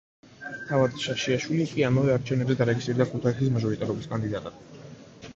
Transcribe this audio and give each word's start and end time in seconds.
თავად 0.67 0.95
შაშიაშვილი 1.01 1.67
კი 1.73 1.83
ამავე 1.89 2.13
არჩევნებზე 2.13 2.55
დარეგისტრირდა 2.61 3.07
ქუთაისის 3.11 3.51
მაჟორიტარობის 3.57 4.09
კანდიდატად. 4.15 4.57